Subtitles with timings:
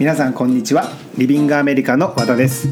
[0.00, 0.88] 皆さんこんにちは。
[1.18, 2.68] リビングアメリカの和田です。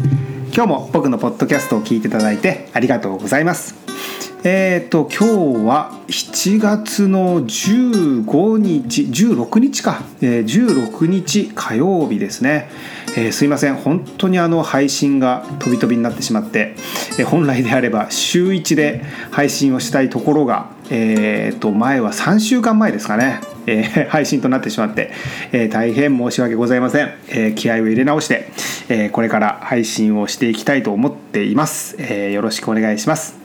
[0.54, 3.74] 今日も僕のポッドキャストを聞いていただいてありがとうございます。
[4.44, 12.70] えっ、ー、と今日は7月の15日16日か、えー、16日火曜日ですね。
[13.14, 13.74] えー、すいません。
[13.74, 16.76] 本当にあの配信が飛び飛びになってしまって、
[17.18, 25.10] えー、本来であれば週1で配信をしたいところが、えー、と前は3週間前ですかね、えー、 配信となってしまって、
[25.52, 28.48] えー、大変申し訳ございません、えー、気合を入れ直して、
[28.88, 33.38] えー、これから配信をしていきたいと思っています、えー、よろしくお願いします。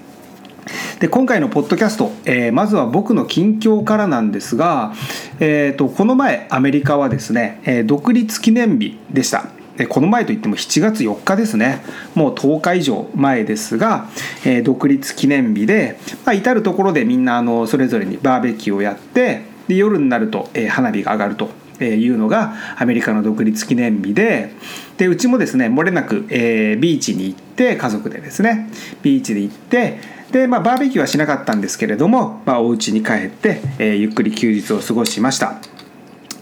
[0.99, 4.93] で今回のポッドキャスト、えー、まずは僕の近況からなんですが、
[5.41, 9.47] えーと、この前アメリカはですね、えー、独立記念日でした。
[9.77, 11.83] えこの前といっても7月4日ですね。
[12.15, 14.07] もう10日以上前ですが、
[14.45, 21.49] え、独立記念日で、まあ、至る所でみんなあのそれぞれにバーベキューをやってで夜になると、え、花火が上がると
[21.83, 24.51] いうのがアメリカの独立記念日で
[24.97, 28.69] でうちもですね漏れなく、えー、ビーチに行って家族でですね
[29.01, 29.99] ビーチで行って
[30.31, 35.55] で、まあ、バーベキューはしなかったんですけれども、まあ、お家に帰って、えー、ゆっくり休日を過ごしました。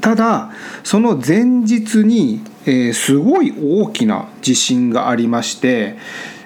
[0.01, 0.51] ただ
[0.83, 5.97] その前日に、えー、すごい大きな地震がありまして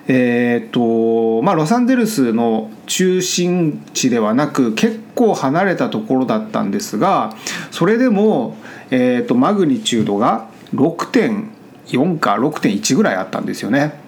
[0.08, 7.36] えーとまあ、ロサンゼルスの中心地ではなく結構離れたところだったんですが
[7.72, 8.56] それでも、
[8.92, 14.00] えーと、マグニチュードが6.4か6.1ぐらいあったんですよね。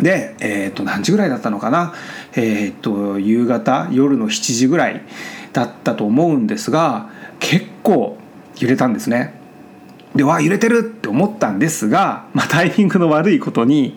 [0.00, 1.94] で、えー、と何時ぐらいだったのかな、
[2.34, 5.00] えー、と夕方夜の7時ぐらい
[5.54, 7.08] だったと思うんですが
[7.40, 8.18] 結構
[8.58, 9.35] 揺れたんですね。
[10.16, 13.96] でわ揺れてるって思ったんですが、まあ、タイミングの悪いことに、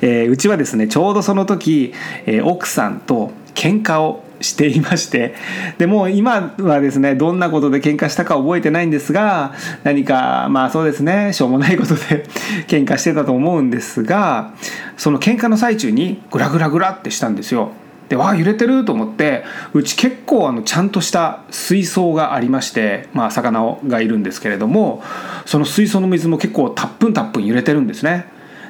[0.00, 1.92] えー、うちはですねちょうどその時、
[2.26, 5.34] えー、奥さんと喧嘩をしていまして
[5.78, 9.54] でもう今はですねどんなことで喧嘩したか覚えてないんですが
[9.84, 12.26] 何かまあそうですねしょうもないことで
[12.66, 14.54] 喧嘩してたと思うんですが
[14.96, 17.72] その喧嘩の最中にグラグラグラってしたんですよ。
[18.10, 25.00] でわあ揺れてると思ってうち結構あのちゃんとした水槽がありまして、まあ、魚がいるんですけれども
[25.46, 28.26] その水槽の水も結構たっぷんたっぷん揺れてるんですね。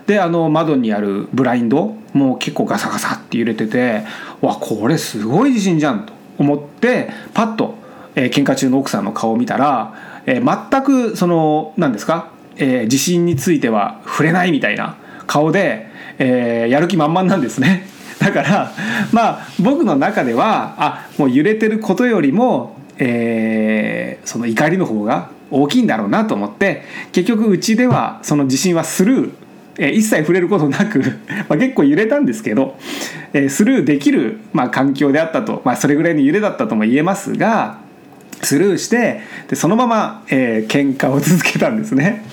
[0.07, 4.03] であの窓にあるブラインドも結構ガサガサって揺れてて
[4.43, 7.77] わこれすごい地震じゃんと思ってパッと、
[8.17, 14.97] えー、喧嘩中の奥さんの顔を見たら、えー、全くその何ですか、えー、地震については触れないみたいな
[15.27, 15.87] 顔で、
[16.19, 18.00] えー、やる気満々なんですね。
[18.21, 18.73] だから
[19.13, 29.41] まあ僕の中ではあもう揺れてることよりも、えー、その怒りの方が大きいんだろうなと思って結局うちではその地震はスルー
[29.79, 31.01] えー、一切触れることなく
[31.49, 32.77] まあ、結構揺れたんですけど、
[33.33, 37.79] えー、スルーできる、まあ、環境であったと、まあ、それぐらいの揺れだったとも言えますが
[38.43, 42.25] スルーしてでそのまま、えー、喧嘩を続けたんですね。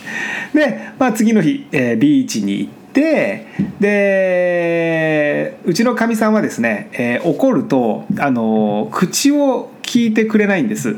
[0.53, 3.46] で、まあ、次の日、えー、ビーチに行ってで
[3.80, 10.96] でうちのかみさんはですね、えー、怒るとあの口を聞いてくれないんです。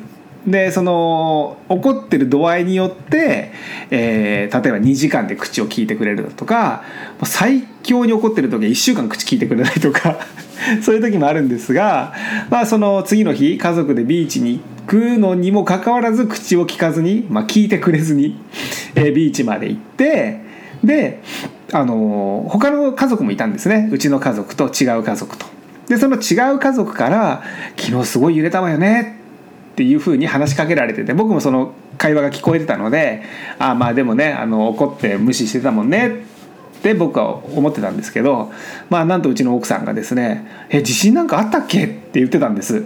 [0.47, 3.51] でその怒ってる度合いによって、
[3.91, 6.83] えー、例えば2時間で口を聞いてくれるとか
[7.25, 10.19] 最強に怒ってる時は1週間口聞いてくれないとか
[10.81, 12.13] そういう時もあるんですが、
[12.49, 18.39] まあ、その次の日家族でビーチに行くのにもかかわらず口を聞かずに、まあ、聞いてくれずに、
[18.95, 20.39] えー、ビーチまで行って
[20.81, 21.19] で
[21.71, 23.89] あの他の家族もいたんですね。
[23.91, 25.45] うちの家族と違う家族と。
[25.87, 27.41] でその違う家族から
[27.77, 29.17] 「昨日すごい揺れたわよね」
[29.73, 33.23] っていうふうに話しかけられてて僕もその会話が聞こえてたので
[33.57, 36.27] あまあでもねあの怒って無視してたもんね。
[36.79, 38.51] って僕は思ってたんですけど
[38.89, 42.85] まあなんとうちの奥さんがですね「え地震なんかあったっけ?」って言ってたんです。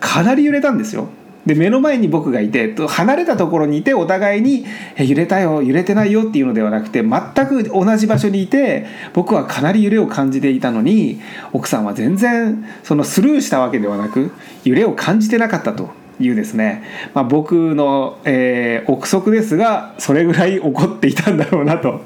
[0.00, 1.08] かなり揺れたんですよ。
[1.46, 4.66] で目の前に僕がいて離れたところにいてお互いに
[4.98, 11.20] 「揺れたよ揺れてないよ」っていうのではなくて全く同じ場所にいて僕はかなり揺れを感じていたのに
[11.52, 14.30] 奥さんは全然そのスルーしたわけではなく
[14.64, 15.90] 揺れを感じてなかったと
[16.20, 16.82] いうですね、
[17.14, 22.02] まあ、僕の、えー、憶測ですがそれぐらい起こっていたんだろうなと,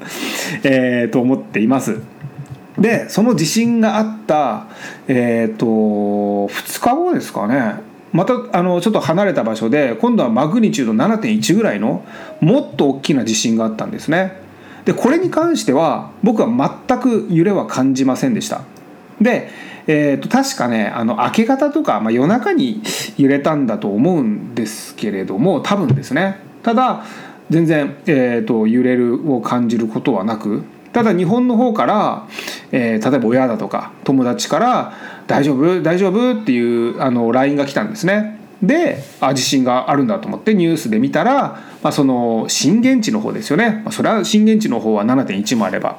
[0.63, 1.99] えー、と思っています。
[2.77, 4.67] でその地震があった、
[5.07, 7.75] えーと、2日後ですかね
[8.13, 12.05] またあのちょっと離れた場所で今度はマグニチュード7.1ぐらいの
[12.39, 14.41] もっと大きな地震があったんですね。
[14.85, 18.61] でこれに関しては僕は全く揺れは感じませんでした。
[19.19, 19.49] で
[19.85, 22.81] えー、と確かねあの明け方とか、まあ、夜中に
[23.17, 27.03] 揺れたんだと思うんですけれども多分ですねただ
[27.49, 30.63] 全然、えーと、揺れるを感じることはなく
[30.93, 32.27] ただ日本の方から、
[32.71, 34.93] えー、例えば親だとか友達から
[35.27, 35.81] 「大丈夫？
[35.81, 38.39] 大丈夫?」っていうあの LINE が来たんですね。
[38.61, 45.97] であ地震があるんだと思ってニュースで見たら、まあ、その震源地の方ですよね、まあ、それは震源地の方は7.1もあれば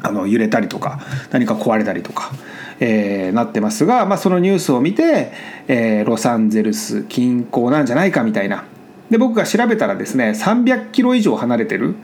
[0.00, 1.00] あの揺れたりとか
[1.32, 2.30] 何か壊れたりとか、
[2.78, 5.32] えー、なってますが、まあ、そのニュースを見て、
[5.66, 8.64] えー、ロサンゼルス近郊なんじゃないかみたいな
[9.10, 11.96] で僕が調べたらですね300キロ以上離れてる、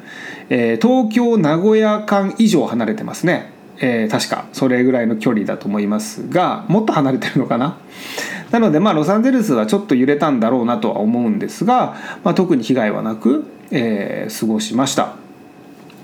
[0.49, 4.47] えー、東京名古屋間以上離れてますね、えー、確か。
[4.53, 7.79] それぐらいの距離だと思いますがもっと離れてるのかな？
[8.51, 15.15] なのでまあロサンゼルスはちょっと揺れたんだろうなとは思うんですが、まあ、特に被害はなく、えー、過ごしました。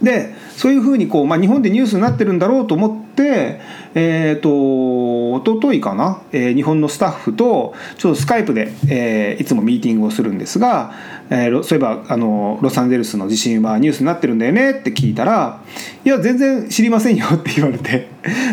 [0.03, 3.61] でそういうふうにこう、まあ、日本でニュースになってるんだろうと思って、
[3.94, 10.93] えーと、と一昨日かな、えー、日本のスタッフとちょっとスカイプで、えー、いつもミーティングをするんですが、
[11.34, 15.62] えー、そういえばあのロサンゼルスの地震はニュースになってるんだよねって聞いたら
[16.05, 18.08] 「いや全然知りませんよ 」って言われて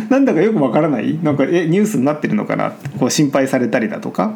[0.08, 1.20] なんだかよくわからない？
[1.22, 2.72] なんかえニュースになってるのかな？
[2.98, 4.34] こう心配されたりだとか、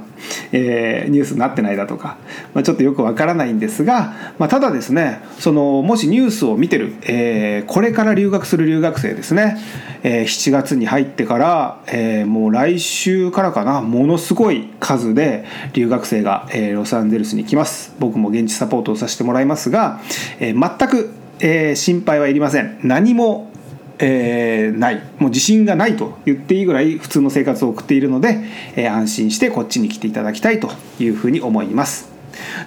[0.51, 2.18] えー、ニュースになってないだとか、
[2.54, 9.57] まあ、ちょっとよくわからないんですが、まあ、ただですねそのもしニュースを見てる、えー、これから留学する留学生ですね、
[10.04, 17.95] え、7月に入ってから、え、もう来週からかなものすごい数で留学生が、え、ロサンゼルスに来ます。
[18.00, 20.00] 僕も現地サポートをさせてもらいますが、
[20.39, 22.80] えー、全く、えー、心配はいりません。
[22.83, 23.51] 何も
[24.00, 24.95] えー、ない。
[25.19, 28.39] もう自信がないと言っていいぐらい普通の生活を送っているので、
[28.75, 32.12] えー、安心してこっちに来ていただきたいというふうに思います。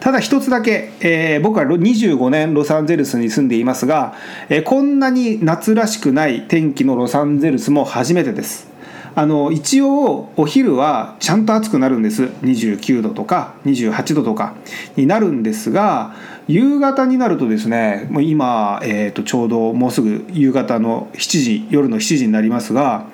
[0.00, 4.14] ただ一つだけ、えー、僕は25年ロサンゼルスに住んでいますが、
[4.48, 8.75] えー、こんなに夏らしくない天気のロサンゼルスも初めてです。
[9.18, 12.24] あの一応お昼はちゃんと暑くなるんです。
[12.42, 14.54] 29度とか28度とか
[14.94, 16.14] になるんですが
[16.48, 23.06] 夕方になるとですねもう今、えー、とちょうどもうすぐ夕方の7時夜の7時になりますが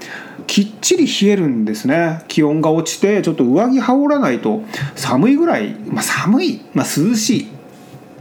[0.49, 2.25] きっちり冷えるんですね。
[2.27, 4.63] 気温が落ちてちょっと上着羽織らないと
[4.97, 7.49] 寒いぐらい、まあ、寒い、まあ、涼しい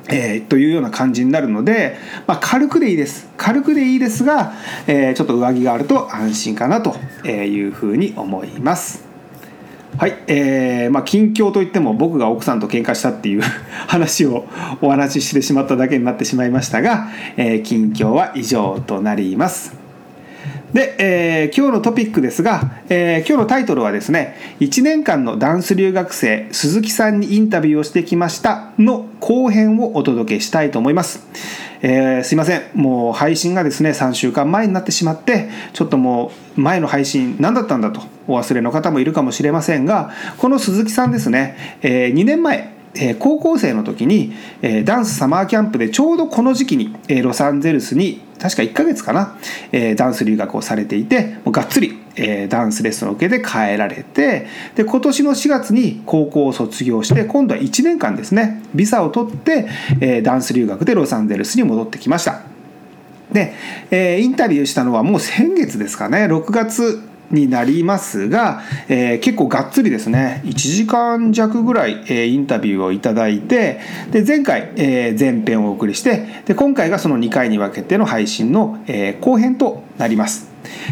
[0.09, 3.29] えー、というような感じになるので、まあ、軽くでいいです。
[3.37, 4.53] 軽くでいいですが、
[4.87, 6.95] えー、ちょっと上着があると安心かなと
[7.27, 9.11] いうふうに思います。
[9.97, 13.41] はい、えー、まあ近況といっても僕が奥さんと喧嘩したっていう
[13.87, 14.45] 話を
[14.81, 19.80] お話ししてしまっただけになってしまいましたが、えー、近況は以上となります。
[20.73, 31.27] で、えー、今日のトピックですが、えー、今日のタイトルはですね1年間のダンス留学生鈴木さんにインタビューをしてきましたの後編をお届けしたいと思います、
[31.81, 32.61] えー、すいません。
[32.73, 49.37] もう配信がですね3週間前になってしまってちょっともう前の配信何だったんだとお忘れの方もいるかもしれませんがこの鈴木さんですね、え、2年前え高校生の時に、えダンスサマーキャンプでちょうどこの時期に、えロサンゼルスに確か1ヶ月かな、
[49.71, 59.67] えー、ダンス留学をされていてもうがっつり、えー、ダンスレッスンを受けて帰られてで今年の4月に高校を卒業して今度は1年間ですねビザを取って、
[60.01, 62.41] えー、ダンス留学でロサンゼルスに戻ってきました。
[63.31, 63.53] で、
[63.91, 73.79] えー、インタビューしたのはもう先月ですかね6月になりますが、えー、結構がっつりですね1時間弱ぐらい、えー、インタビューをいただいて
[74.11, 80.50] で前回、えー、前編をお送りしてで今回がその2回に分けての配信の、え、後編となります。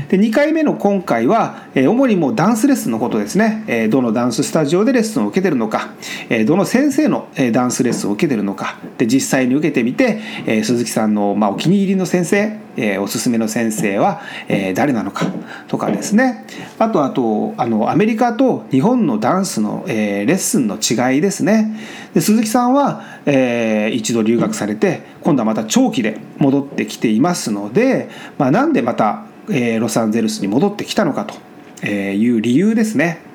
[0.09, 5.89] で2回目の今回は、え主にもうダンスレッスンのことですね、えどのダンススタジオでレッスンを受けてるのか、
[6.29, 8.77] えどの先生の、えダンスレッスンを受けてるのか。
[8.97, 15.27] で実際に受けてみて、え鈴木さんの、まあ、お気に入りの先生、えおすすめの先生は、え誰なのか。
[15.67, 16.45] とかですね。
[16.79, 21.75] あとあとあのアメリカと日本のダンスの、えレッスンの違いですね。
[22.13, 33.29] で鈴木さんは、え一度留学されて今度はまた長期で戻ってきていますので、まあ、なんでまたえー、ロサンゼルスに戻ってきたのかという理由ですね。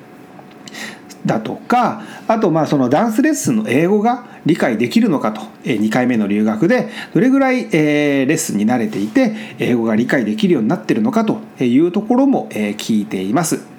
[1.26, 13.73] だとかあとまあそのダンスレッスンの英語が理解できるのかと2回目の留学でどれぐらいレッスンに慣れていて英語が理解できるようになってるのかというところも聞いています。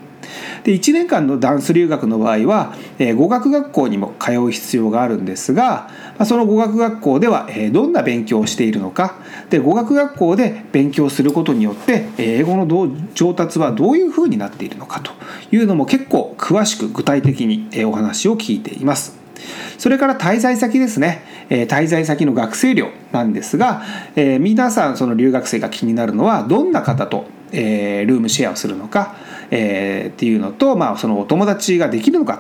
[0.64, 9.16] で1年間のダンス留学の場合は、え語学学校にも通う必要があるんですが、まその語学学校では、えどんな勉強をしているのか
[9.50, 12.66] で語学学校で勉強することによって英語の
[13.14, 15.12] 上達はどういうふうになっているのかと
[15.52, 19.18] いうのも結構詳しく具体的にえお話を聞いています。
[19.78, 23.84] それから滞在先ですね、え滞在先の学生寮なんですが、
[24.16, 29.16] え皆さんその留学生が気になるのはどんな方と、えルームシェアをするのか
[29.58, 32.38] えー、っていうのと、まあ、そのお友達ができるのか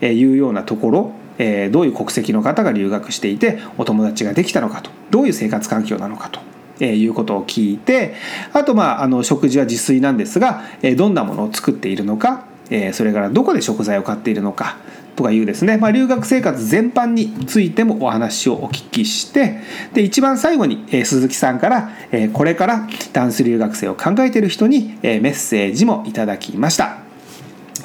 [0.00, 6.40] というようなところ、えー、どういう国籍の方が留学していてお友達ができたのかとどういう生活環境なのかと。
[6.80, 8.16] えー、いうことを聞いて
[8.52, 14.76] あとまああの食事は自炊なんですが、えー、どんなものを作っているのか、えー、それからどこで食材を買っているのか
[15.16, 19.60] とかいうですね、まあ、留学生活全般についてもお話をお聞きして
[19.92, 26.98] で一番最後に、えー、鈴木さんから、えー、これからダンス留学生を考えている人に、えー、メッセージもいただきました。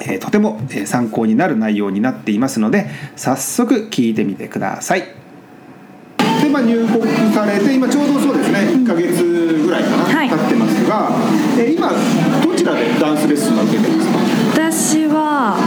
[0.02, 5.02] えーとてもえー参考になる内容になっていますので早速聞いてみてください。
[6.42, 11.10] で、まあ、入国されて今ちょうどそうですね1ヶ月ぐらいかな、はい経ってますが、
[11.58, 11.90] えー今
[12.42, 14.18] どちらでダンスレッスンを受けてますか？
[14.54, 15.58] 私は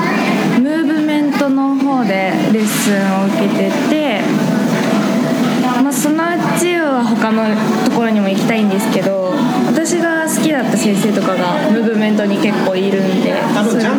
[2.64, 4.22] ッスンを受けてて、
[5.82, 7.44] まあ、そのうちは他の
[7.86, 9.34] ところにも行きたいんですけど
[9.68, 13.34] 私が好きだった先生とかがムーブメントに結構いるんで
[13.70, 13.90] それで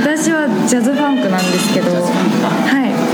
[0.00, 3.11] 私はジャズファンクなんですけどはい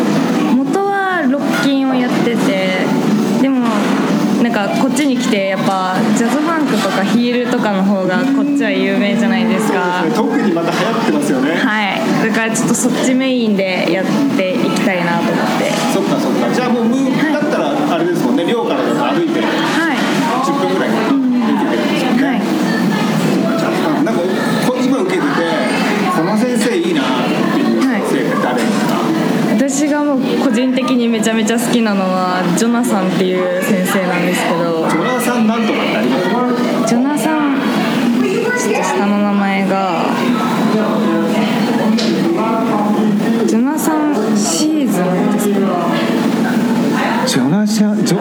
[4.67, 10.03] かこっちに来てやっぱジャズファンクとかヒールとかの方がこっちは有名じゃないですか。
[10.15, 12.29] 特にまた流行ってますよね、はい。
[12.29, 15.71] だからちょっとそっちメインでやっていきたいなと思って。
[15.95, 16.53] そっかそっか。
[16.53, 18.45] じゃあもうムーブだったらあれですもんね。
[18.47, 18.81] 寮から
[19.15, 19.41] 歩いて
[30.43, 34.89] 個人的にめちゃめちゃ好きなのはジョナサンっていう先生なんですけど。
[34.89, 36.19] ジョナサンなんとかってありま
[36.57, 36.89] す？
[36.89, 37.57] ジョナサン
[38.23, 40.05] ちょっと下の名前が。
[43.47, 45.59] ジョナサンシーズンですか？
[47.27, 48.19] ジョナシャジョ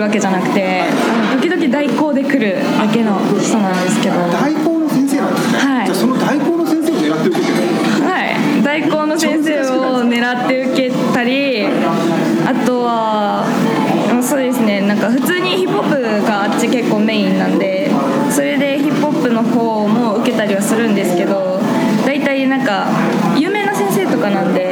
[0.00, 0.82] るわけじゃなくて
[1.42, 4.16] 時々代行で来るだけの人なんですけど。
[4.16, 5.86] は代行の先生なんですね、はい。
[5.86, 7.80] じゃあその代行の先生を狙って受けてる。
[8.60, 8.62] い。
[8.64, 13.44] 代行の先生を狙って受けたりあとは
[14.12, 14.80] うんそうですね。
[14.82, 17.90] なんか普通にヒップホップがあっち結構メインなんで
[18.30, 21.60] それでヒップホップの方も受けたりはするんですけど
[22.06, 22.86] 大体なんか
[23.36, 24.69] 有名な先生とかなんで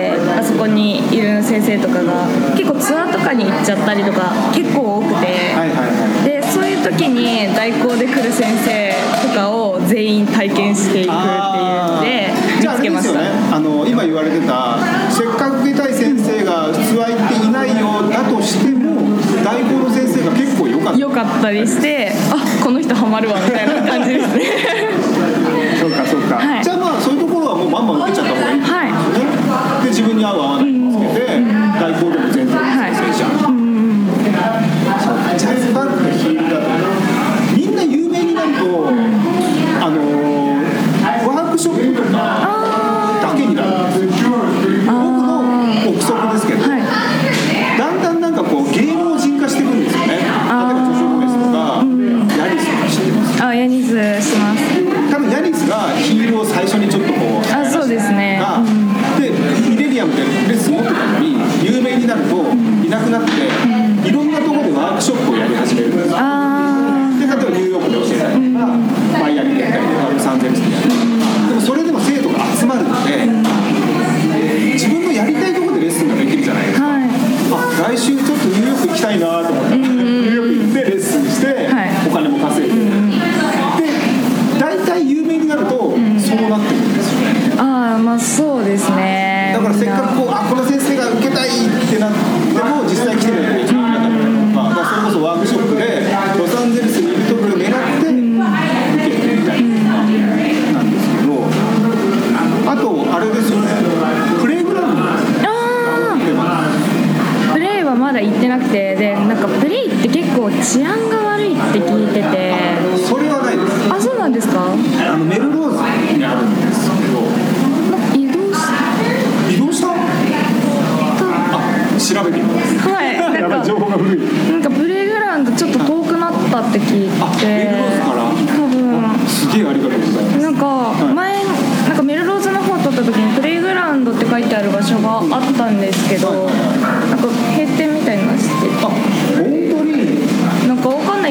[0.78, 5.26] にいる先生とかが結構ツアーとかに行っちゃったりとか結構多くて、
[6.24, 8.94] でそういう時に代行で来る先生
[9.26, 12.30] とかを全員体験していくっていうので
[12.60, 13.18] じゃああ見つけました。
[13.18, 13.54] れですよね。
[13.54, 14.78] あの今言われてた
[15.10, 20.98] せっかく受けたい先生がツアー行っていないようだとしても代行の先生が結構良かった。
[20.98, 24.44] 良かったりしてあこの人ハマるわみたいな感じですね。
[25.80, 26.64] そうかそうか、はい。
[26.64, 28.57] じゃあまあそういうところはもうバンバン受けちゃった方がいい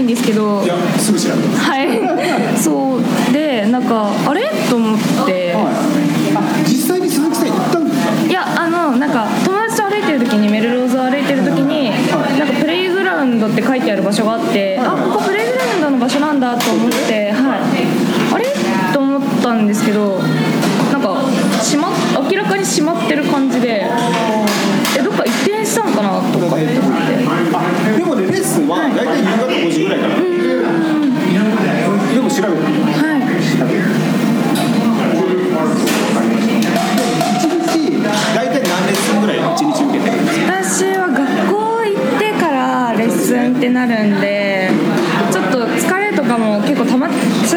[0.08, 0.64] ですけど。
[0.64, 1.66] いやすぐ調べます。
[1.70, 2.58] はい。
[2.58, 4.50] そうでなんかあれ？
[4.70, 5.54] と思って。
[5.54, 8.28] あ実際に鈴木さん行ったんですか？
[8.28, 17.62] いやあのなんか友達と歩いてる時にメルローズを歩いてる時になんかプレイグラウンドって書いてある場所があってあここプレイグラウンドの場所なんだと思ってはい。
[18.34, 18.46] あれ？
[18.94, 20.20] と思ったんですけど
[26.48, 26.70] 思ってあ
[27.98, 30.16] でもねレッスンは大体夕方5時ぐらいから。
[30.18, 30.24] で
[32.22, 32.48] も調べて。
[32.48, 32.52] は
[33.18, 33.20] い
[33.58, 33.78] 調べて
[37.38, 37.54] 一日
[38.36, 40.54] 大体何レッスンぐらい一日受けてるんですか？
[40.54, 44.70] 私は学校行ってからレッスンってなるんで
[45.32, 47.10] ちょっと疲れとかも結構溜まっ
[47.48, 47.57] ち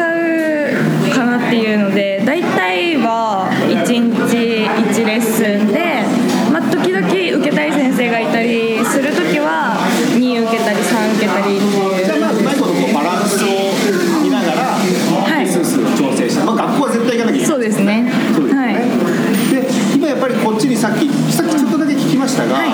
[20.81, 22.73] さっきさっきちょっとだけ聞きましたが、や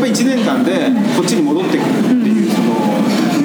[0.00, 2.74] ぱり1年間でこっちに戻ってくるっていうその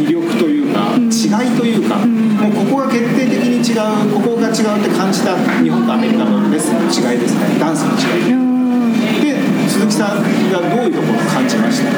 [0.02, 7.60] 魅力というか、違いというか、もうここが決定的に違うここが違うって感じた日本とアメリカのレッスンの違いですね。
[7.60, 8.94] ダンスの違いうん。
[9.22, 9.38] で
[9.70, 11.92] 鈴木さんがどういうところを感じました？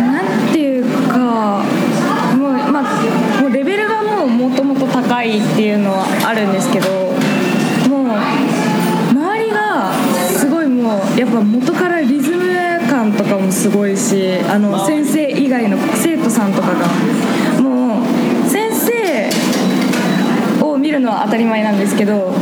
[0.00, 1.18] なんていうか
[2.38, 6.88] もう,、まあ、もうレベルがもうもともと高いっていうのはあるんですけど
[7.90, 8.10] もう
[9.10, 9.92] 周りが
[10.38, 10.83] すごいもう
[11.18, 12.44] やっぱ元からリズム
[12.88, 16.86] 感とかもすごいしあの先生以外の生徒さんとかが。
[17.60, 19.30] もう先生
[20.64, 22.32] を見るのは当たり前なんですけど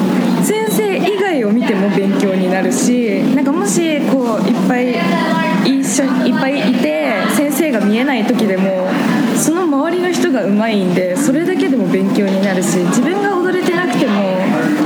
[0.42, 4.94] 先生以外を見ても勉強になるしなんかもしこういっぱい
[5.64, 8.88] 一緒にいっぱいいて先生が見えない時でも
[9.36, 14.12] その周りの人が上手いんでそれだけでも勉強になるし自分が踊れてなくても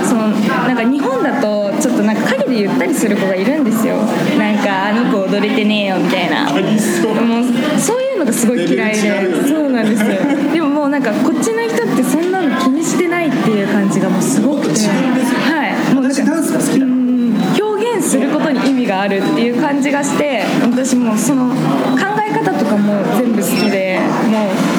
[0.05, 1.56] そのなんか日本だと
[1.87, 3.95] ちょっとなんか陰で言ったりする子がいるんですよ。
[4.37, 6.51] なんかあの子踊れてねえよみたいな。
[6.51, 6.61] もう
[7.79, 9.47] そういうのがすごい嫌いで。
[9.47, 10.53] そうなんですよ。
[10.53, 14.81] でももうなんかこっちの人ってそんなの気にしてないっていう感じがもうすごくて。
[14.81, 15.95] はい。
[15.95, 17.07] もうなんか私ダンスが好きだうん。
[17.57, 21.57] 表現することに意味があるっていう感じがして私もうその考
[22.19, 24.76] え方とかも全部好きでもう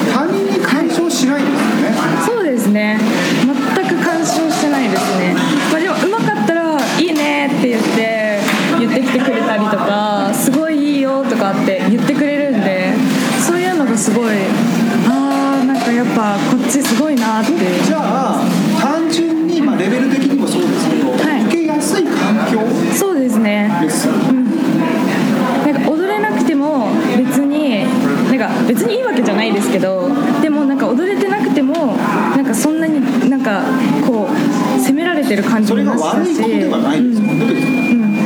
[17.38, 17.52] なって。
[17.84, 18.40] じゃあ
[18.80, 21.44] 単純に、まあ、レベル的にもそうですけど、はい。
[21.44, 22.60] 受けやすい環境
[22.96, 23.70] そうですね。
[23.80, 25.72] ですよね。
[25.72, 27.84] なんか踊れなくても別に
[28.28, 30.08] なんか別にいいわけじゃないですけど
[30.40, 31.94] でもなんか踊れてなくても
[32.36, 33.62] なんかそんなになんか
[34.06, 36.30] こう責められてる感じもなしたし。
[36.30, 37.40] 悪いことではないですもん。
[37.40, 38.18] うん、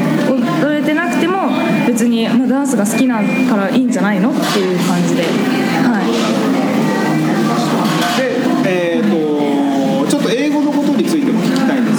[0.63, 1.51] 踊れてなくても
[1.87, 4.31] 別に、まあ、ダンスが好きなからいいんじゃないの？
[4.31, 5.02] っていう感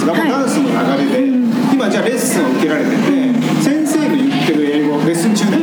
[0.04, 0.30] ですが、はい。
[0.30, 1.26] まあダンスの流れで、
[1.72, 2.96] 今じゃあレッスンを受けられてて、
[3.62, 5.62] 先生の言ってる英語レッスン中で、で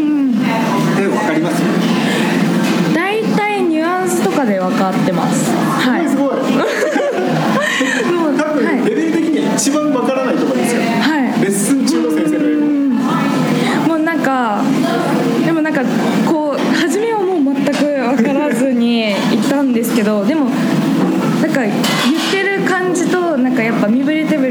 [1.07, 1.61] 分かります？
[2.93, 5.51] 大体ニュアンスとかで分かってます。
[5.51, 6.10] はい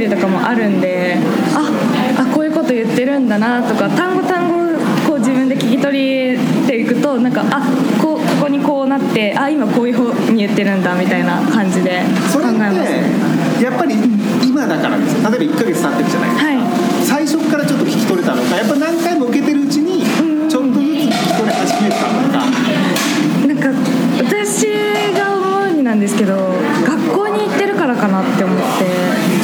[0.00, 1.16] 身振り手振りとかもあるんで
[1.54, 4.60] ああこういうこと言ってるんだなとか単語単語
[5.06, 7.60] こう自分で聞き取りていくとなんかあ
[8.00, 13.02] こうここにこうなってあ今こういうふうに言ってるんだみたいな感じで考それっえますね。
[13.58, 13.94] てやっぱり
[14.46, 15.22] 今だからです。
[15.22, 17.26] よ例えば1ヶ月経ってるじゃないですか、はい。
[17.26, 20.02] 最初からちょっと聞き取れたのかやっぱ何回も受けてるうちに
[20.48, 22.40] ちょっとずつ聞き取れ始めたのか。
[23.46, 23.68] なんか
[24.18, 24.66] 私
[25.18, 26.36] が思うになんですけど
[26.86, 29.39] 学校に行ってるからかなって思って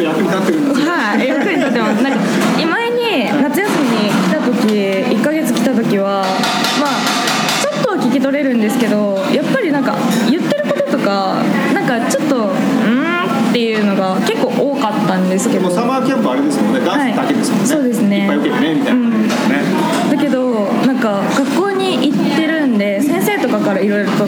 [0.00, 2.18] と役に立ってるんですよはい役に立ってますなんか
[2.66, 6.24] 前に夏休みに来た時1ヶ月来た時は
[6.80, 7.20] まあ
[7.60, 9.96] ちょっとは聞き取れるんですけどやっぱりなんか
[10.30, 11.42] 言ってることとか
[11.74, 15.68] なんかちょっとうーんっていうのが結構多かったんですけど。
[15.70, 16.80] サマーキャンプあれですもんね。
[16.80, 18.20] ダンスだけですもんね、はいそうですね。
[18.20, 19.56] いっぱい受けてねみたいな感じですね、
[20.10, 24.26] だけどなんか学校に行ってるんで先生とかからいろいろと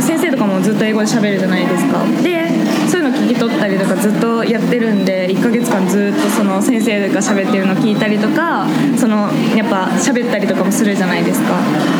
[0.00, 2.04] 先生とかもずっと英語で喋るじゃないですか。
[2.22, 2.61] で
[2.92, 8.66] そういうの聞き取ったりとかずっとやってるんで1ヶ月間ずっとその先生が喋ってるの聞いたりとか
[8.98, 11.54] そのやっぱ喋ったりとかもするじゃないですか。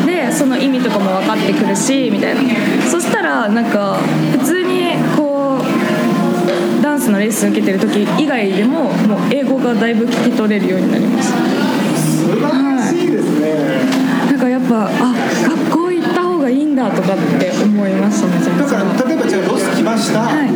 [0.05, 2.41] でその意味とかも分かってくるしみたいな。
[2.87, 3.97] そしたらなんか
[4.33, 5.57] 普通にこ
[6.79, 11.39] うダンスのレッスン受けてる時以外でももう英語がだいぶ聞き取れるようになりました。
[11.97, 13.81] 素晴らしいですね、
[14.29, 15.15] なんかやっぱあ
[15.71, 15.91] 学校
[16.53, 20.49] いいんだとかって思いましたねゃだから例えばじゃあロス来ました、はい、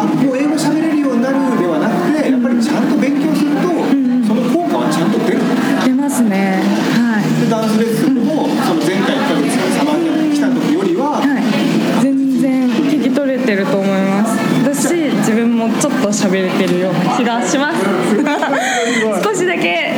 [0.00, 5.40] あもう英語喋れるようになるではなくて、やっぱりちゃんと勉強すると、うん、その効果はちゃんと出る。
[5.84, 6.64] 出ますね。
[6.96, 7.44] はい。
[7.44, 14.64] でダンスレッスンも、うん、その前回1ヶ月サマーに来た時よりは、はい、全然聞き取れてると思います。
[14.64, 17.84] だし自分もちょっと喋れてるような気がします。
[19.22, 19.93] 少しだけ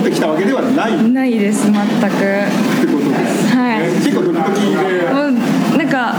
[0.00, 0.94] ってきたわけではない。
[0.94, 1.78] ってないです全く。
[1.78, 1.86] こ
[3.00, 3.82] とです、はい。
[4.02, 5.12] 結構ドキドキで。
[5.12, 5.32] もう
[5.78, 6.14] なんか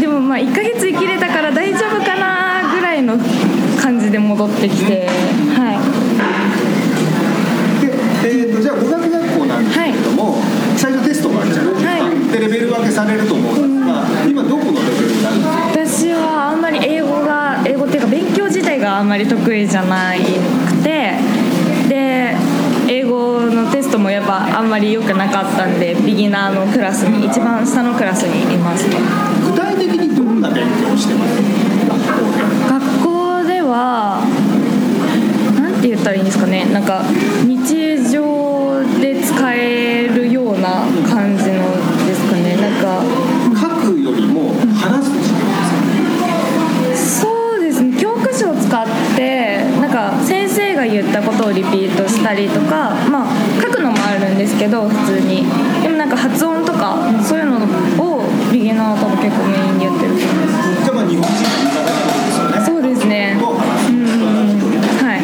[0.00, 3.16] でもまあ1ヶ月生きれたから大丈夫かなぐらいの
[3.80, 5.08] 感じで戻ってきて。
[5.56, 5.78] はい。
[7.82, 7.92] で、
[8.24, 10.36] えー、とじゃあ語学学校なんですけれども、
[10.76, 12.32] 最初テストがあるじゃないですか、はい。
[12.32, 16.12] でレベル分けされると思うんですが、今どこのレベルになるんですか？
[16.12, 21.14] 私はあんまり英語が英語っていうか勉強自体があんまり得意じゃなくて
[21.88, 22.34] で
[22.88, 28.96] 英語のテストもやっぱあんまり良くなかったんでビギナーのクラスに一番下のクラスにいます具
[29.54, 31.32] 体的にどんな勉強をしてます？
[31.86, 34.24] 学校で学校では
[35.60, 36.64] なんて言ったらいいんですかね。
[36.72, 37.02] なんか
[37.44, 41.76] 日常で使えるような感じの
[42.06, 42.56] ですかね。
[42.56, 43.02] なんか
[43.60, 45.44] 書くよりも話す授業
[46.88, 48.00] ですかそうですね。
[48.00, 55.42] 教科書を使ってなんか先生が言ったことをリピートしたりとかまあ書くのもあるんですけど普通に。
[55.82, 57.56] でもなんか発音とかそういうの
[57.98, 58.22] を
[58.52, 60.14] ビギナー多分結構メインにやってる。
[60.14, 60.46] ですよね。
[62.60, 63.36] すそうですね。
[63.36, 63.44] うん
[65.02, 65.20] はい。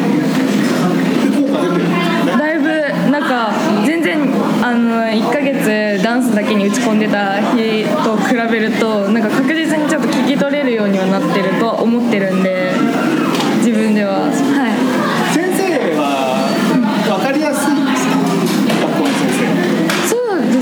[2.37, 2.67] だいぶ
[3.11, 3.53] なんか
[3.85, 4.19] 全然
[4.61, 12.73] あの1ヶ月ダンスだけに打ち込んでた日と比べるとなんか確実にちょっと聞き取れるようにはなってるとは思ってるんで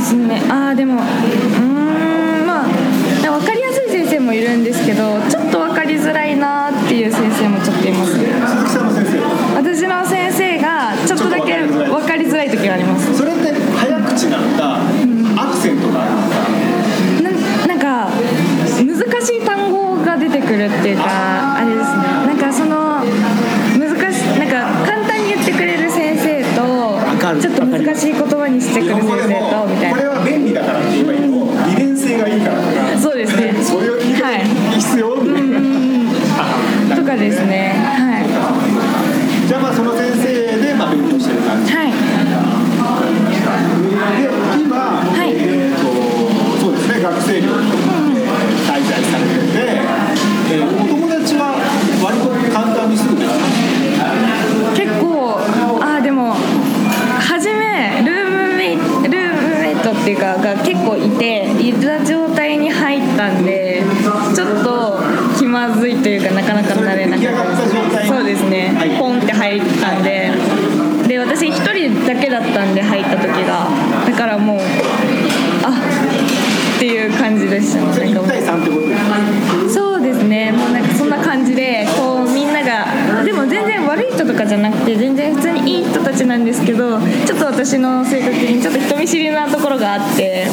[0.07, 2.67] すねああでもうーんまあ
[3.39, 8.25] 分かりやすい先生もいるんですけどちょっと分かりづらいなっていう先生もちょっといますね。
[8.25, 13.17] 鈴木さんの先生は私の先生がちょっとだけ分かりづらい時があります。
[13.17, 14.79] それって早口なのか
[15.41, 16.47] アクセントがあるのか
[17.67, 18.09] ななんか
[18.77, 18.87] 難
[19.25, 21.96] しい単語が出てくるっていうかあれです
[28.61, 31.27] してくる先生とみたいこれなは便利だからって言えばいいの。
[31.69, 32.97] 利便性がいいからとか。
[32.99, 33.53] そうですね。
[33.63, 34.43] それを言い方はい
[34.79, 35.17] 必要？
[36.95, 37.73] とかですね
[60.97, 63.83] いていた状態に入ったんで
[64.35, 64.99] ちょっと
[65.37, 68.73] 気まずいというかなかなか慣れなか出来上がった状態そうですね。
[68.77, 68.97] はい。
[68.97, 70.31] ポンって入ったんで。
[71.07, 73.69] で私一人だけだったんで入った時が。
[74.05, 74.59] だからもう
[75.63, 75.71] あ
[76.75, 78.27] っていう感じでした1ねなんかもう。
[78.27, 79.01] 対3ってことです
[79.67, 79.73] か？
[79.73, 80.51] そうですね。
[80.51, 90.45] もうなんかそんな感じでこうみんながでも全然悪い人とかじゃなくて全然普通にいい人たちなんですけどちょっと私の性格的にちょっと人見知りなところがあって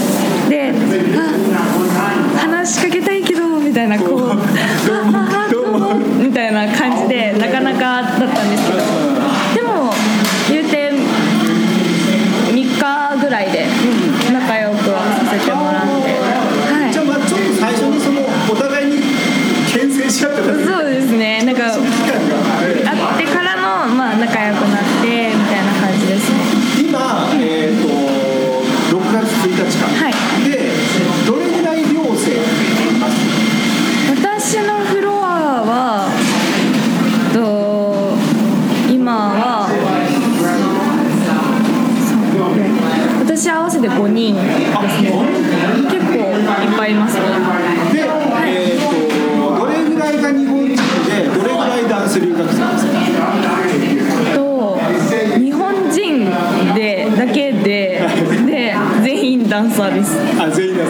[60.51, 60.85] 全員ダ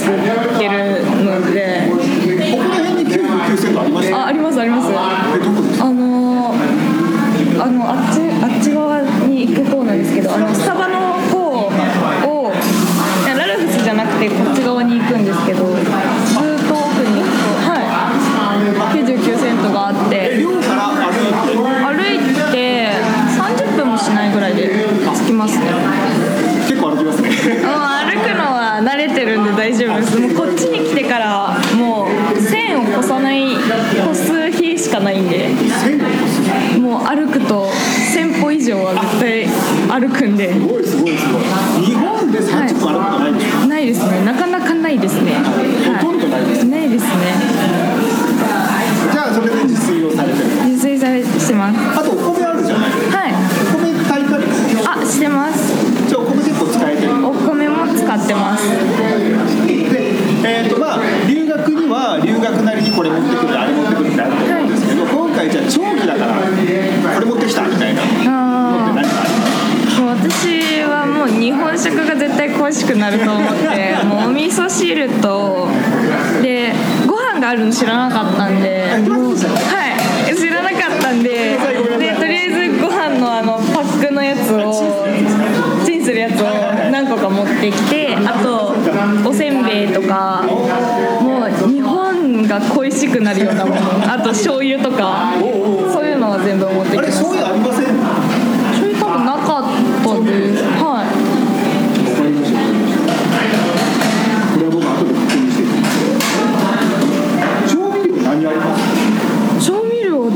[0.00, 0.39] で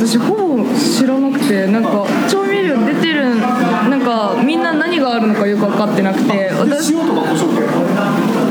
[0.06, 7.48] 私ほぼ知らなくて、なんか調味料出てるなんかみんな何があるのかよく分かってなくて、私塩とか胡椒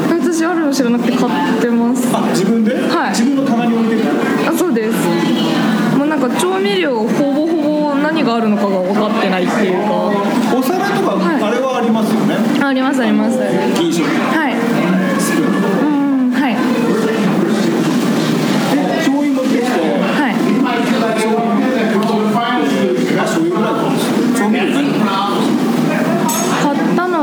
[0.10, 2.10] 私あるの知らなくて買ってます。
[2.12, 4.02] あ自分で、はい自分の棚に置いてる
[4.50, 4.98] あ、そうです。
[5.96, 7.62] もうなんか調味料ほぼほ
[7.92, 9.94] ぼ何があるのかが分かってないっていうか。
[10.58, 12.36] お皿とか、はいあれはありますよね？
[12.64, 13.38] あありますあります。
[13.38, 14.54] はい。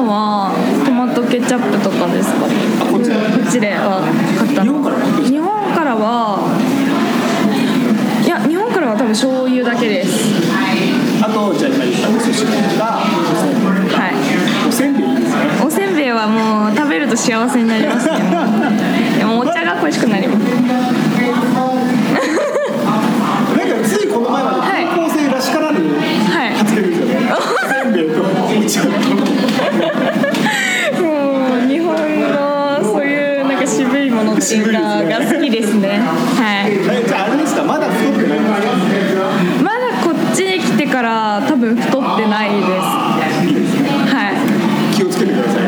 [0.00, 0.52] 買ったのは
[0.84, 2.46] トマトケチャップとかですか？
[2.90, 3.74] こっちこっちで。
[3.74, 4.00] は
[4.38, 4.80] 買った日の
[5.44, 6.40] 本からは？
[8.24, 10.40] いや日本からは多分醤油だけです。
[11.20, 13.04] たあとじゃあ今言った味噌汁とか。
[13.04, 14.14] はい。
[14.68, 15.06] おせんべい
[15.66, 18.16] おせんべいはもう食べると幸せになりますね。
[19.18, 20.40] でもお茶が恋しくなります。
[20.40, 20.48] な
[23.66, 24.42] んかついこの前
[24.96, 26.54] 高校生らしからぬはい。
[26.54, 27.36] 発言ですよね、 お
[27.68, 28.24] せんべいとお
[28.68, 28.88] 茶と
[34.50, 36.00] っていうかが好きですね。
[36.00, 36.72] はい。
[36.72, 37.62] えじゃああれですか？
[37.62, 39.22] まだ太ってないんですか？
[39.62, 42.70] まだこっちに来てから多分太ってないです。
[44.10, 44.96] はい。
[44.96, 45.62] 気をつけてください。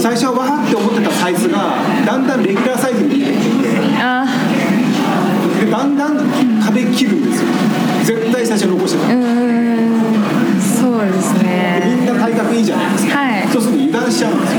[0.00, 1.76] 最初はわーって思ってたサイズが
[2.06, 3.68] だんだんレギュラーサイズに見えてきて
[4.00, 4.24] あ
[5.60, 6.16] でだんだん
[6.62, 7.48] 食べきるんですよ。
[8.04, 10.58] 絶対最初残してたうーん。
[10.58, 13.46] そうですみねんな体格いいじゃないですか、はい。
[13.48, 14.54] そうすると油断しちゃうんです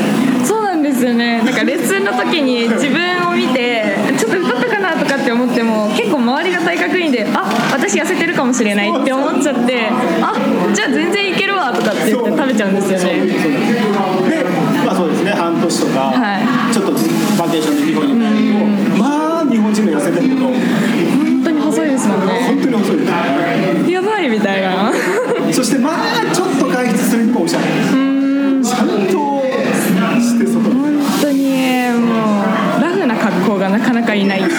[0.53, 0.60] よ
[1.01, 1.41] ですよね。
[1.41, 9.89] なんかレッスンの時に自分を見てちょっと太ったかなとかって思っても結構周りが体格いいんであ私痩せてるかもしれないって思っちゃって
[10.21, 10.35] あ
[10.75, 13.25] じゃあ全然いけるわとかって言って食べちゃうんですよね。
[13.25, 13.33] で
[14.85, 15.31] まあそうですね。
[15.31, 16.73] 半年とか、はい。
[16.73, 18.53] ちょっとバケーションで日本に帰る
[18.91, 20.47] とまあ日本人の痩せてること。
[20.51, 22.33] 本当に細いですもんね。
[22.45, 24.93] 本当に遅いですやばいみたいな。
[25.51, 25.95] そしてまあ
[26.31, 27.65] ちょっと外出するにもおしゃれ。
[28.63, 29.41] ちゃんと
[30.21, 31.39] して外に本当に
[31.99, 32.41] も
[32.77, 32.91] うラ
[33.57, 34.41] がなかなかいない。
[34.41, 34.49] どん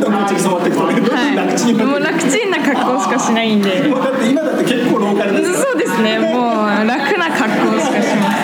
[0.00, 0.72] どんこっちに染まってい。
[0.72, 5.64] くとねどんどん楽ちんにはい、もう楽ちんな格好しかしないんでもうだって今だって結構ローカルですから。
[5.64, 6.18] そうですね。
[6.18, 6.26] も
[6.64, 8.36] う楽な格好しかします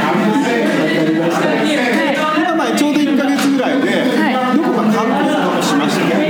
[2.37, 3.81] 今まあちょうど1ヶ月ぐらい。
[3.83, 3.89] で、
[4.19, 4.57] はい。
[4.57, 6.23] どこか観光とかもしましたね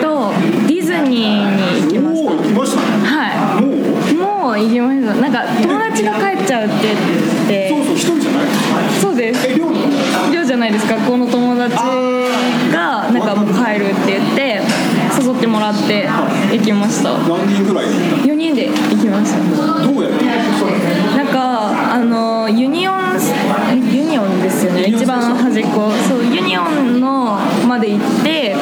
[0.00, 0.32] と
[0.68, 1.78] ディズニー。
[1.78, 3.70] に行きましもう行きましたねたはもう
[4.10, 5.14] いもう行きました。
[5.14, 6.98] なんか友達が帰っちゃうって言っ
[7.48, 7.68] て。
[7.68, 8.44] そうそう一人じゃない
[9.00, 9.48] そうです。
[10.32, 11.76] 寮じゃないです学校の友達
[12.72, 14.60] がなんかもう帰るって言って
[15.22, 16.06] 誘ってもらって
[16.52, 17.12] 行きました。
[17.28, 19.38] 何人ぐらいで行った4人で行きました。
[19.38, 20.24] のどうやって
[21.16, 22.94] なんかあのユニオン
[23.92, 24.84] ユニオンですよね。
[24.84, 25.90] 一番端っこ。
[26.08, 28.56] そうユニオンのまで行って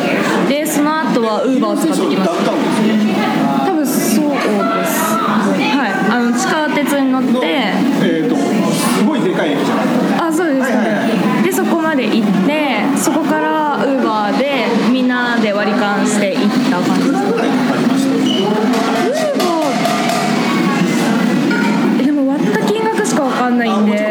[0.49, 2.53] でその後はウーバーを使ってきました。
[3.67, 5.15] 多分そうです。
[5.15, 5.93] はい。
[6.11, 7.47] あの地下鉄に乗って。
[8.05, 8.62] えーと
[9.23, 17.03] でかい駅じゃなあそうです、ね、はいはい、でそこまで行ってそこからウーバーでみんなで割り勘して行った感じ。
[17.03, 24.02] ですウーバーでも割った金額しか分かんないんで。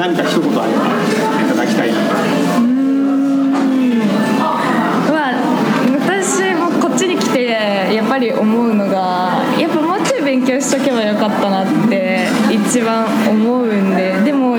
[0.00, 0.88] 何か一言あれば
[1.42, 1.96] いただきたいな
[5.06, 5.36] とは
[6.00, 13.94] 私もこっちに来てやっぱり思うのがやっぱもうちょい勉強しとけばよかったなって一番思うん。
[13.94, 14.56] ででも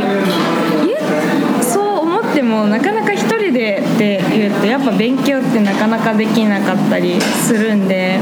[1.64, 7.88] そう思ってもなかなか一人でって言うとやっぱ勉強ってなかなかできなかったりするん。
[7.88, 8.20] で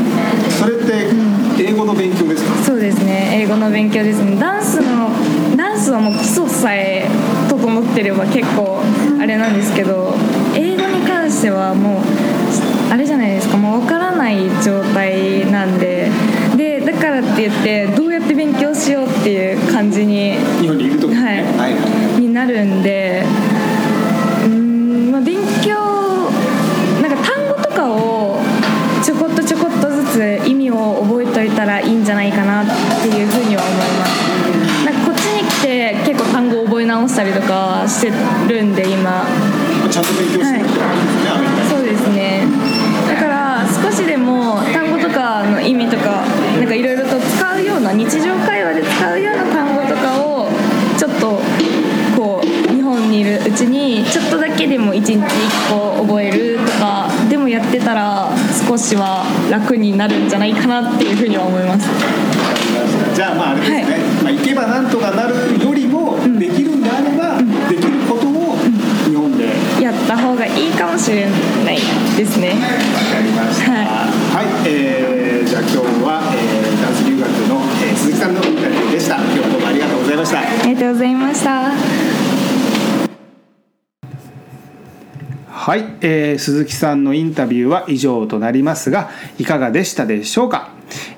[0.57, 1.09] それって
[1.61, 5.09] 英語の勉強ですか、そうですね英語の勉強ですねダンスの
[5.79, 7.07] スはもう基礎さえ
[7.49, 8.81] 整ってれば結構
[9.19, 10.13] あれなんですけど
[10.53, 12.03] 英語に関してはもう
[12.91, 13.57] あれじゃないですか。
[13.57, 16.09] もう分からない状態なんで。
[16.57, 21.21] でだからって言ってどうやって勉強しようっていう感じに日本にいる時にね。
[21.21, 21.73] はいはい。
[21.73, 22.21] はい。
[22.21, 42.47] になるんでゃんと勉強してるってことですね、アメリカにそうですね
[43.07, 46.23] だから少しでも単語とかの意味とか
[46.57, 50.49] なんかいろいろと使うような日常会話で使うような単語とかを
[50.97, 51.39] ちょっと
[52.15, 58.29] こう日本にいるうちにちょっとだけでも1日1個覚えるとかでもやってたら
[58.67, 60.49] 少しは楽になるんじゃない。
[60.59, 61.87] かなっていうふうには思います
[63.15, 65.48] じゃあまああれですね、はいまあ、行けばなんとかなる
[71.09, 71.75] しれない
[72.15, 72.49] ですね。
[72.49, 72.55] や
[73.21, 73.71] りました。
[73.71, 79.15] はい、えーじゃあ今日は、えーダンス留学の、えー鈴木さんのインタビューでした。
[79.15, 80.39] 今日はどうもありがとうございました。
[80.39, 81.71] ありがとうございました。
[85.49, 90.69] はい、えー鈴木さんのインタビューは以上となりますがいかがでしたでしょうか、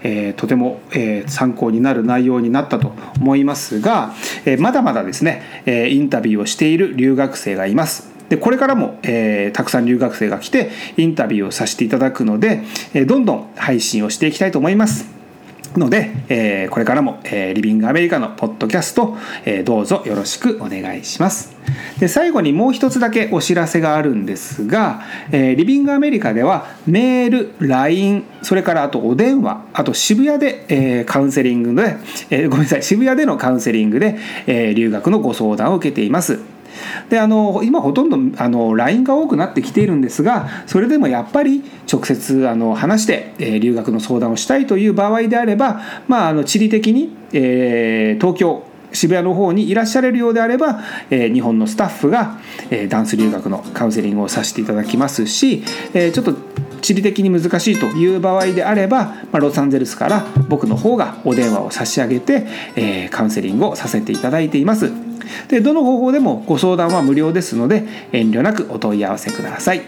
[0.03, 4.13] えーとても、えー参考になる内容になったと思いますが、
[4.45, 12.61] えーまだまだですね、えーインタビューをしている留学生がいますでこれからも、えーたくさん留学生が来てインタビューをさせていただくので、
[12.93, 15.05] えーどんどん配信をしていきたいと思います
[15.75, 21.53] ので、えーこれからも、えーリビングアメリカのポッドキャスト、えーどうぞよろしくお願いします。
[21.99, 25.01] で最後にもう一つだけお知らせがあるんですが、
[25.33, 31.97] えーリビングアメリカではメール、LINE、それからあとお電話、あと渋谷で、えーカウンセリングで、
[32.29, 34.17] えーごめんなさい、渋谷でのカウンセリングで、
[34.47, 36.39] えー留学のご相談を受けています。
[37.09, 48.63] であの今ほとんどあの LINE が多くなってきているんですがそれでもやっぱり直接あの話して、えー留学の相談をしたいという場合であれば、まあ、あの地理的に、えー東京
[48.93, 55.63] 渋谷の方にいらっしゃれるようであれば、えー日本のスタッフが、えーダンス留学のカウンセリングをさせていただきますし、
[55.93, 56.33] えーちょっと
[56.81, 65.10] 地理的に難しいという場合であれば、まあ、ロサンゼルスから僕の方がお電話を差し上げて、えカウンセリングをさせていただいています。
[65.47, 69.81] でどの方法でもご相談は無料ですので遠慮なくお問い合わせください。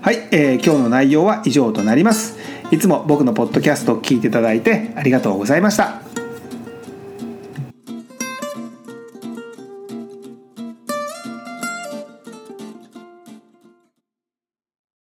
[0.00, 2.38] はい、えー今日の内容は以上となります。
[2.70, 6.19] いつも僕のポッドキャストを聞いていただいてありがとうございました。